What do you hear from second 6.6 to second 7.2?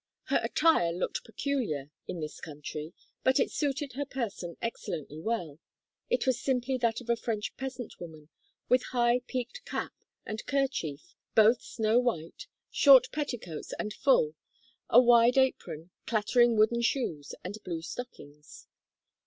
that of a